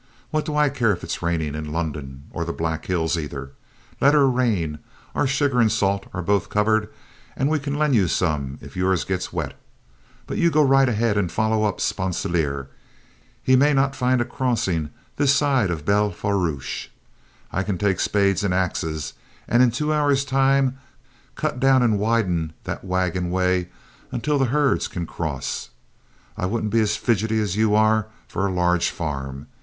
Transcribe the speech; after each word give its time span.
What 0.31 0.45
do 0.45 0.55
I 0.55 0.69
care 0.69 0.91
if 0.93 1.03
it 1.03 1.11
is 1.11 1.21
raining 1.21 1.53
in 1.53 1.71
London 1.71 2.23
or 2.31 2.43
the 2.43 2.51
Black 2.51 2.87
Hills 2.87 3.19
either? 3.19 3.51
Let 3.99 4.15
her 4.15 4.27
rain; 4.27 4.79
our 5.13 5.27
sugar 5.27 5.61
and 5.61 5.71
salt 5.71 6.07
are 6.11 6.23
both 6.23 6.49
covered, 6.49 6.89
and 7.37 7.49
we 7.49 7.59
can 7.59 7.75
lend 7.75 7.93
you 7.93 8.07
some 8.07 8.57
if 8.61 8.75
yours 8.75 9.03
gets 9.03 9.31
wet. 9.31 9.53
But 10.25 10.39
you 10.39 10.49
go 10.49 10.63
right 10.63 10.89
ahead 10.89 11.19
and 11.19 11.31
follow 11.31 11.65
up 11.65 11.79
Sponsilier; 11.79 12.69
he 13.43 13.55
may 13.55 13.73
not 13.75 13.95
find 13.95 14.19
a 14.21 14.25
crossing 14.25 14.89
this 15.17 15.35
side 15.35 15.69
of 15.69 15.81
the 15.81 15.83
Belle 15.85 16.09
Fourche. 16.11 16.87
I 17.51 17.61
can 17.61 17.77
take 17.77 17.99
spades 17.99 18.43
and 18.43 18.55
axes, 18.55 19.13
and 19.47 19.61
in 19.61 19.69
two 19.69 19.93
hours' 19.93 20.25
time 20.25 20.79
cut 21.35 21.59
down 21.59 21.83
and 21.83 21.99
widen 21.99 22.53
that 22.63 22.83
wagon 22.83 23.29
way 23.29 23.69
until 24.11 24.39
the 24.39 24.45
herds 24.45 24.87
can 24.87 25.05
cross. 25.05 25.69
I 26.37 26.47
wouldn't 26.47 26.71
be 26.71 26.79
as 26.81 26.95
fidgety 26.97 27.39
as 27.39 27.55
you 27.55 27.75
are 27.75 28.07
for 28.27 28.47
a 28.47 28.51
large 28.51 28.89
farm. 28.89 29.45